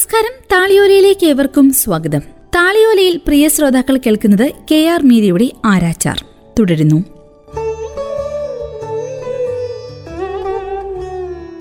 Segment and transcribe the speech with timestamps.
[0.00, 0.32] നമസ്കാരം.
[0.52, 2.20] താളിയോലയിലേക്ക് ഏവർക്കും സ്വാഗതം.
[2.54, 6.24] താളിയോലയിൽ പ്രിയ ശ്രോതാക്കൾ കേൾക്കുന്നത് കെ ആർ മീരയുടെ ആരാച്ചാർ.
[6.58, 6.96] തുടരുന്നു.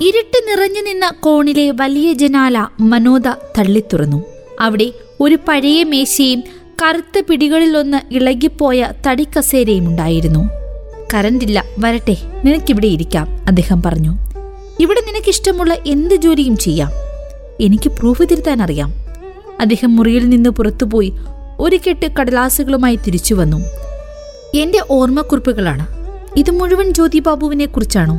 [0.02, 4.24] ഇരുട്ട് നിറഞ്ഞു നിന്ന കോണിലെ വലിയ ജനാല മനോദ തള്ളിത്തുറന്നു
[4.60, 6.44] അവിടെ ഒരു പഴയ മേശയും
[6.82, 10.50] കറുത്ത പിടികളിലൊന്ന് ഇളകിപ്പോയ തടിക്കസേരയും ഉണ്ടായിരുന്നു.
[11.14, 12.16] കരണ്ടില്ല വരട്ടെ
[12.46, 14.18] നിനക്കിവിടെ ഇരിക്കാം അദ്ദേഹം പറഞ്ഞു.
[14.80, 17.09] ഇവിടെ നിനക്കിഷ്ടമുള്ള എന്ത് ജോലിയും ചെയ്യാം.
[17.62, 18.94] എനിക്ക് പ്രൂഫ് തിരുത്താൻ അറിയാം
[19.60, 21.14] അദ്ദേഹം മുറിയിൽ നിന്ന് പുറത്തുപോയി
[21.60, 23.58] ഒരു കെട്ട് കടലാസുകളുമായി തിരിച്ചു വന്നു.
[24.56, 25.88] എന്റെ ഓർമ്മക്കുറിപ്പുകളാണ്.
[26.38, 28.16] ഇത് മുഴുവൻ ജ്യോതി ബാബുവിനെ കുറിച്ചാണോ?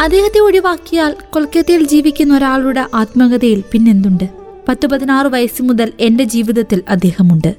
[0.00, 4.28] അദ്ദേഹത്തെ ഒഴിവാക്കിയാൽ കൊൽക്കത്തയിൽ ജീവിക്കുന്ന ഒരാളുടെ ആത്മകഥയിൽ പിന്നെന്തുണ്ട്?
[4.68, 7.54] പത്ത് പതിനാറ് വയസ്സ് മുതൽ എന്റെ ജീവിതത്തിൽ അദ്ദേഹമുണ്ട്.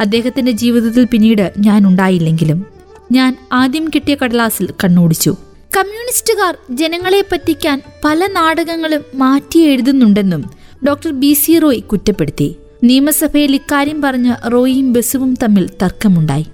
[0.00, 2.66] അദ്ദേഹത്തിന്റെ ജീവിതത്തിൽ പിന്നീട് ഞാൻ ഉണ്ടായില്ലെങ്കിലും
[3.12, 5.30] ഞാൻ ആദ്യം കിട്ടിയ കടലാസിൽ കണ്ണോടിച്ചു.
[5.76, 12.56] കമ്മ്യൂണിസ്റ്റുകാർ ജനങ്ങളെ പറ്റിക്കാൻ പല നാടകങ്ങളും മാറ്റി എഴുതുന്നുണ്ടെന്നും ഡോക്ടർ ബി സി റോയ് കുറ്റപ്പെടുത്തി.
[12.84, 16.46] നിയമസഭയിൽ ഇക്കാര്യം പറഞ്ഞ് റോയിയും ബസുവും തമ്മിൽ തർക്കമുണ്ടായി.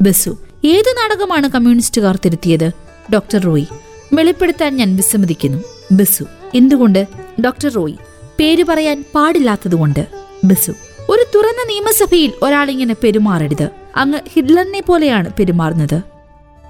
[0.00, 2.70] ബസു ഏത് നാടകമാണ് കമ്മ്യൂണിസ്റ്റുകാർ തിരുത്തിയത്?
[3.12, 3.66] ഡോക്ടർ റോയ്
[4.12, 5.58] വെളിപ്പെടുത്താൻ ഞാൻ വിസമ്മതിക്കുന്നു.
[5.92, 6.24] ബസു
[6.54, 7.06] എന്തുകൊണ്ട്?
[7.40, 7.94] ഡോക്ടർ റോയ്
[8.40, 10.06] പേര് പറയാൻ പാടില്ലാത്തതുകൊണ്ട്.
[10.44, 10.72] ബസു
[11.08, 13.70] ഒരു തുറന്ന നിയമസഭയിൽ ഒരാളിങ്ങനെ പെരുമാറരുത്.
[13.96, 16.02] അങ്ങ് ഹിറ്റ്ലറിനെ പോലെയാണ് പെരുമാറുന്നത്.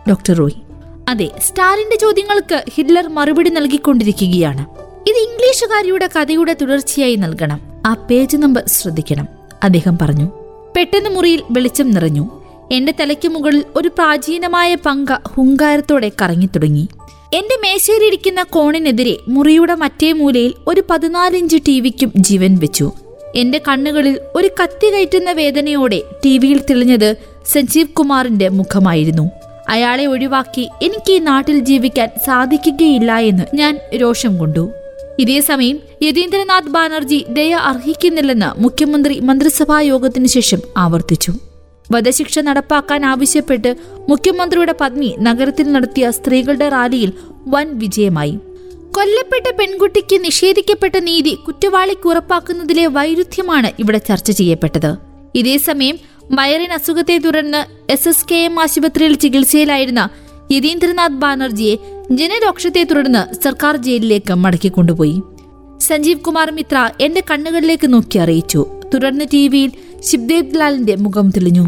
[0.08, 0.58] ഡോക്ടർ റോയ്
[1.08, 4.75] അതെ സ്റ്റാലിന്റെ ചോദ്യങ്ങൾക്ക് ഹിറ്റ്ലർ മറുപടി നൽകിക്കൊണ്ടിരിക്കുകയാണ്.
[5.06, 7.60] ഇത് ഇംഗ്ലീഷുകാരിയുടെ കഥയുടെ തുടർച്ചയായി നൽകണം.
[7.86, 9.28] ആ പേജ് നമ്പർ ശ്രദ്ധിക്കണം.
[9.62, 10.32] അദ്ദേഹം പറഞ്ഞു
[10.76, 12.42] പെട്ടെന്ന് മുറിയിൽ വെളിച്ചം നിറഞ്ഞു.
[12.72, 16.88] എന്റെ തലയ്ക്ക് മുകളിൽ ഒരു പ്രാചീനമായ പങ്ക ഹുങ്കാരത്തോടെ കറങ്ങി തുടങ്ങി
[17.34, 22.92] എന്റെ മേശയിലിരിക്കുന്ന കോണിനെതിരെ മുറിയുടെ മറ്റേ മൂലയിൽ ഒരു പതിനാലിഞ്ച് ടി വിക്കും ജീവൻ വെച്ചു.
[23.34, 29.30] എന്റെ കണ്ണുകളിൽ ഒരു കത്തി കയറ്റുന്ന വേദനയോടെ ടി വിയിൽ തെളിഞ്ഞത് സഞ്ജീവ് കുമാറിന്റെ മുഖമായിരുന്നു.
[29.68, 34.70] അയാളെ ഒഴിവാക്കി എനിക്ക് ഈ നാട്ടിൽ ജീവിക്കാൻ സാധിക്കുകയില്ല എന്ന് ഞാൻ രോഷം കൊണ്ടു.
[35.18, 41.32] ഇതേസമയം യതീന്ദ്രനാഥ് ബാനർജി ദയ അർഹിക്കുന്നില്ലെന്ന് മുഖ്യമന്ത്രി മന്ത്രിസഭാ യോഗത്തിനു ശേഷം ആവർത്തിച്ചു.
[41.92, 43.76] വധശിക്ഷ നടപ്പാക്കാൻ ആവശ്യപ്പെട്ട്
[44.08, 47.12] മുഖ്യമന്ത്രിയുടെ പത്നി നഗരത്തിൽ നടത്തിയ സ്ത്രീകളുടെ റാലിയിൽ
[47.48, 48.38] വൻ വിജയമായി.
[48.96, 54.96] കൊല്ലപ്പെട്ട പെൺകുട്ടിക്ക് നിഷേധിക്കപ്പെട്ട നീതി കുറ്റവാളിക്ക് ഉറപ്പാക്കുന്നതിലെ വൈരുദ്ധ്യമാണ് ഇവിടെ ചർച്ച ചെയ്യപ്പെട്ടത്.
[55.34, 55.98] ഇതേസമയം
[56.32, 60.08] വയറിൻ അസുഖത്തെ തുടർന്ന് എസ് എസ് കെ എം ആശുപത്രിയിൽ ചികിത്സയിലായിരുന്ന
[60.50, 61.76] യതീന്ദ്രനാഥ് ബാനർജിയെ
[62.10, 65.22] ജനരോക്ഷത്തെ തുടർന്ന് സർക്കാർ ജയിലിലേക്ക് മടക്കിക്കൊണ്ടുപോയി
[65.78, 68.66] സഞ്ജീവ് കുമാർ മിത്ര എന്റെ കണ്ണുകളിലേക്ക് നോക്കി അറിയിച്ചു.
[68.94, 71.60] തുടർന്ന് ടി വിയിൽ ശിവദേവ് ലാലിന്റെ മുഖം തെളിഞ്ഞു.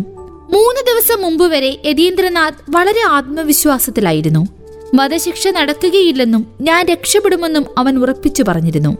[0.52, 4.48] മൂന്ന് ദിവസം മുമ്പ് വരെ യതീന്ദ്രനാഥ് വളരെ ആത്മവിശ്വാസത്തിലായിരുന്നു.
[4.94, 8.96] വധശിക്ഷ നടക്കുകയില്ലെന്നും ഞാൻ രക്ഷപ്പെടുമെന്നും അവൻ ഉറപ്പിച്ചു പറഞ്ഞിരുന്നു.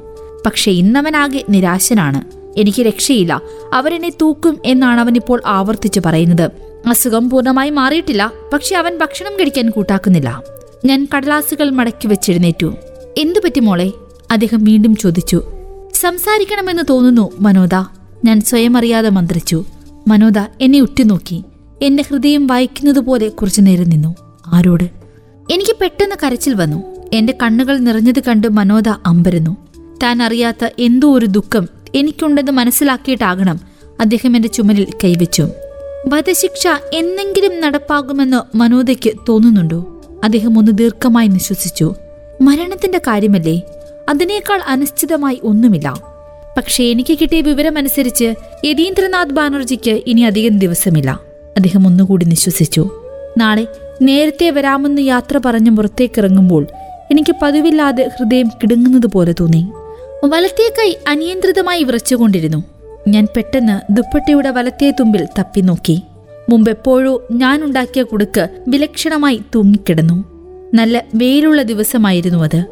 [0.46, 2.24] പക്ഷെ ഇന്നവനാകെ നിരാശനാണ്.
[2.56, 3.42] എനിക്ക് രക്ഷയില്ല.
[3.72, 6.50] അവരെന്നെ തൂക്കും എന്നാണ് അവൻ ഇപ്പോൾ ആവർത്തിച്ചു പറയുന്നത്.
[6.88, 8.32] അസുഖം പൂർണമായി മാറിയിട്ടില്ല.
[8.52, 10.57] പക്ഷെ അവൻ ഭക്ഷണം കഴിക്കാൻ കൂട്ടാക്കുന്നില്ല.
[10.84, 12.74] ഞാൻ കടലാസുകൾ മടക്കി വെച്ചെഴുന്നേറ്റു.
[13.18, 13.92] എന്തു പറ്റി മോളെ?
[14.30, 15.42] അദ്ദേഹം വീണ്ടും ചോദിച്ചു.
[15.94, 17.74] സംസാരിക്കണമെന്ന് തോന്നുന്നു മനോദ.
[18.24, 19.64] ഞാൻ സ്വയം അറിയാതെ മന്ത്രിച്ചു.
[20.08, 21.44] മനോദ എന്നെ ഉറ്റുനോക്കി.
[21.82, 24.14] എന്റെ ഹൃദയം വായിക്കുന്നതുപോലെ കുറച്ചു നേരം നിന്നു.
[24.46, 24.84] ആരോട്?
[25.50, 26.82] എനിക്ക് പെട്ടെന്ന് കരച്ചിൽ വന്നു.
[27.12, 29.56] എന്റെ കണ്ണുകൾ നിറഞ്ഞത് കണ്ട് മനോദ അമ്പരുന്നു.
[30.02, 33.60] താൻ അറിയാത്ത എന്തോ ഒരു ദുഃഖം എനിക്കുണ്ടെന്ന് മനസ്സിലാക്കിയിട്ടാകണം
[34.00, 35.48] അദ്ദേഹം എന്റെ ചുമലിൽ കൈവച്ചു.
[36.06, 39.97] വധശിക്ഷ എന്നെങ്കിലും നടപ്പാകുമെന്ന് മനോദയ്ക്ക് തോന്നുന്നുണ്ടോ?
[40.24, 41.94] അദ്ദേഹം ഒന്ന് ദീർഘമായി നിശ്വസിച്ചു.
[42.40, 43.62] മരണത്തിന്റെ കാര്യമല്ലേ?
[44.08, 46.02] അതിനേക്കാൾ അനിശ്ചിതമായി ഒന്നുമില്ല.
[46.56, 48.34] പക്ഷേ എനിക്ക് കിട്ടിയ വിവരമനുസരിച്ച്
[48.64, 51.20] യതീന്ദ്രനാഥ് ബാനർജിക്ക് ഇനി അധികം ദിവസമില്ല.
[51.56, 52.90] അദ്ദേഹം ഒന്നുകൂടി നിശ്വസിച്ചു.
[53.38, 53.66] നാളെ
[54.02, 56.66] നേരത്തെ വരാമെന്ന് യാത്ര പറഞ്ഞ് പുറത്തേക്കിറങ്ങുമ്പോൾ
[57.10, 59.72] എനിക്ക് പതിവില്ലാതെ ഹൃദയം കിടുങ്ങുന്നത് പോലെ തോന്നി.
[60.24, 62.64] വലത്തേ കൈ അനിയന്ത്രിതമായി വിറച്ചുകൊണ്ടിരുന്നു.
[63.08, 66.02] ഞാൻ പെട്ടെന്ന് ദുപ്പട്ടയുടെ വലത്തേ തുമ്പിൽ തപ്പി നോക്കി.
[66.48, 70.24] മുമ്പെപ്പോഴോ ഞാൻ ഉണ്ടാക്കിയ കുടുക്ക് വിലക്ഷണമായി തൂങ്ങിക്കിടന്നു.
[70.74, 72.64] നല്ല വെയിലുള്ള ദിവസമായിരുന്നു അത്.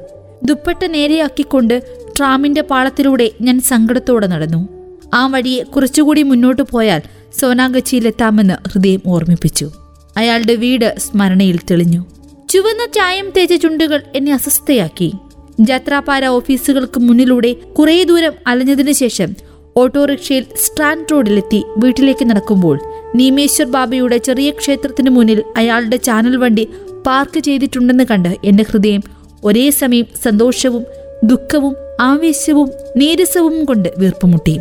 [0.44, 1.82] ദുപ്പട്ട നേരെയാക്കിക്കൊണ്ട്
[2.18, 4.68] ട്രാമിന്റെ പാളത്തിലൂടെ ഞാൻ സങ്കടത്തോടെ നടന്നു.
[5.14, 7.02] ആ വഴിയെ കുറച്ചുകൂടി മുന്നോട്ട് പോയാൽ
[7.40, 9.70] സോനാഗച്ചിയിലെത്താമെന്ന് ഹൃദയം ഓർമ്മിപ്പിച്ചു.
[10.16, 12.06] അയാളുടെ വീട് സ്മരണയിൽ തെളിഞ്ഞു.
[12.48, 15.14] ചുവന്ന ചായം തേച്ച ചുണ്ടുകൾ എന്നെ അസ്വസ്ഥയാക്കി.
[15.60, 19.34] ജാത്രാപാര ഓഫീസുകൾക്ക് മുന്നിലൂടെ കുറേ ദൂരം അലഞ്ഞതിനു ശേഷം
[19.76, 22.80] ഓട്ടോറിക്ഷയിൽ സ്ട്രാൻഡ് റോഡിലെത്തി വീട്ടിലേക്ക് നടക്കുമ്പോൾ
[23.14, 26.68] നീമേശ്വർ ബാബയുടെ ചെറിയ ക്ഷേത്രത്തിന് മുന്നിൽ അയാളുടെ ചാനൽ വണ്ടി
[27.06, 29.02] പാർക്ക് ചെയ്തിട്ടുണ്ടെന്ന് കണ്ട് എന്റെ ഹൃദയം
[29.44, 30.84] ഒരേ സമയം സന്തോഷവും
[31.24, 34.60] ദുഃഖവും ആവേശവും നീരസവും കൊണ്ട് വീർപ്പുമുട്ടി.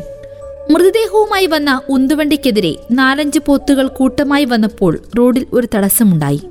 [0.72, 6.42] മൃതദേഹവുമായി വന്ന ഉന്തുവണ്ടിക്കെതിരെ നാലഞ്ച് പോത്തുകൾ കൂട്ടമായി വന്നപ്പോൾ റോഡിൽ ഒരു തടസ്സമുണ്ടായി.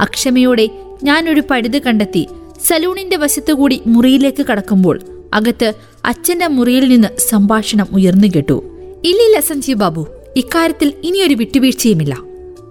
[0.00, 0.68] അക്ഷമയോടെ
[1.02, 2.28] ഞാനൊരു പഴുത് കണ്ടെത്തി
[2.66, 5.00] സലൂണിന്റെ വശത്തുകൂടി മുറിയിലേക്ക് കടക്കുമ്പോൾ
[5.34, 5.74] അകത്ത്
[6.04, 8.62] അച്ഛന്റെ മുറിയിൽ നിന്ന് സംഭാഷണം ഉയർന്നു കേട്ടു.
[9.04, 10.06] ഇല്ലില്ല സഞ്ജീവ് ബാബു
[10.36, 12.18] ഇക്കാര്യത്തിൽ ഇനിയൊരു വിട്ടുവീഴ്ചയുമില്ല.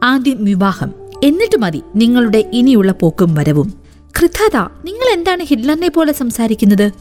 [0.03, 0.91] ആദ്യം വിവാഹം
[1.23, 3.73] എന്നിട്ട് മതി നിങ്ങളുടെ ഇനിയുള്ള പോക്കും വരവും.
[4.19, 6.91] കൃതാത നിങ്ങൾ എന്താണ് ഹിറ്റ്ലറിനെ പോലെ സംസാരിക്കുന്നത്?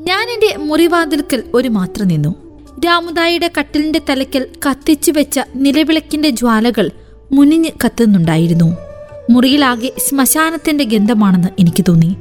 [0.00, 2.34] ഞാൻ എന്റെ മുറിവാതിൽക്കൽ ഒരു മാത്രം നിന്നു.
[2.86, 6.90] രാമുദായിയുടെ കട്ടിലിന്റെ തലയ്ക്കൽ കത്തിച്ചു വെച്ച നിലവിളക്കിന്റെ ജ്വാലകൾ
[7.32, 8.76] മുനിഞ്ഞ് കത്തുന്നുണ്ടായിരുന്നു.
[9.30, 12.16] മുറിയിലാകെ ശ്മശാനത്തിന്റെ ഗന്ധമാണെന്ന് എനിക്ക് തോന്നി.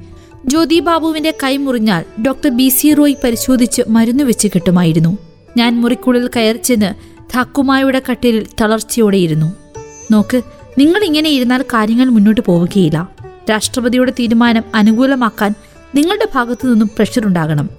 [0.46, 5.18] ജ്യോതി ബാബുവിന്റെ കൈ മുറിഞ്ഞാൽ ഡോക്ടർ ബി സി റോയ് പരിശോധിച്ച് മരുന്ന് വെച്ച് കിട്ടുമായിരുന്നു.
[5.57, 9.56] ഞാൻ മുറിക്കുള്ളിൽ കയറിച്ചെന്ന് ഥാക്കുമായുടെ കട്ടിലിൽ തളർച്ചയോടെയിരുന്നു.
[10.12, 10.42] നോക്ക്
[10.78, 13.10] നിങ്ങൾ ഇങ്ങനെ ഇരുന്നാൽ കാര്യങ്ങൾ മുന്നോട്ട് പോവുകയില്ല.
[13.50, 15.56] രാഷ്ട്രപതിയുടെ തീരുമാനം അനുകൂലമാക്കാൻ
[15.96, 17.70] നിങ്ങളുടെ ഭാഗത്തു നിന്നും പ്രഷർ ഉണ്ടാകണം.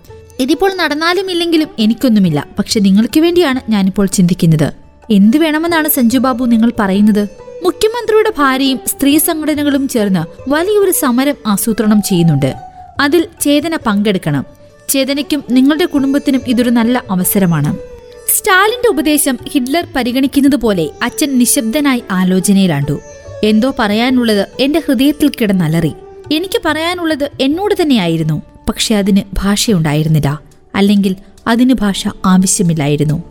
[0.40, 2.46] ഇതിപ്പോൾ നടന്നാലും ഇല്ലെങ്കിലും എനിക്കൊന്നുമില്ല.
[2.58, 4.72] പക്ഷെ നിങ്ങൾക്ക് വേണ്ടിയാണ് ഞാനിപ്പോൾ ചിന്തിക്കുന്നത്.
[5.10, 7.28] എന്ത് വേണമെന്നാണ് സഞ്ജു ബാബു നിങ്ങൾ പറയുന്നത്?
[7.62, 12.54] മുഖ്യമന്ത്രിയുടെ ഭാര്യയും സ്ത്രീ സംഘടനകളും ചേർന്ന് വലിയൊരു സമരം ആസൂത്രണം ചെയ്യുന്നുണ്ട്.
[13.00, 14.44] അതിൽ ചേതന പങ്കെടുക്കണം.
[14.88, 17.93] ചേതനയ്ക്കും നിങ്ങളുടെ കുടുംബത്തിനും ഇതൊരു നല്ല അവസരമാണ്.
[18.28, 23.00] സ്റ്റാലിന്റെ ഉപദേശം ഹിറ്റ്ലർ പരിഗണിക്കുന്നത് പോലെ അച്ഛൻ നിശബ്ദനായി ആലോചനയിലാണ്ടു.
[23.44, 25.92] എന്തോ പറയാനുള്ളത് എന്റെ ഹൃദയത്തിൽ കിടന്നലറി.
[26.32, 28.42] എനിക്ക് പറയാനുള്ളത് എന്നോട് തന്നെയായിരുന്നു.
[28.68, 30.40] പക്ഷെ അതിന് ഭാഷയുണ്ടായിരുന്നില്ല.
[30.74, 31.16] അല്ലെങ്കിൽ
[31.46, 33.22] അതിന് ഭാഷ ആവശ്യമില്ലായിരുന്നു.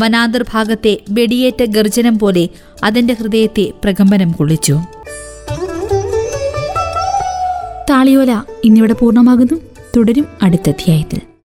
[0.00, 2.48] വനാന്തർ ഭാഗത്തെ വെടിയേറ്റ ഗർജനം പോലെ
[2.84, 4.80] അതെന്റെ ഹൃദയത്തെ പ്രകമ്പനം കൊള്ളിച്ചു.
[7.90, 9.60] താളിയോല ഇന്നിവിടെ പൂർണമാകുന്നു.
[9.96, 11.29] തുടരും അടുത്ത അധ്യായത്തിൽ.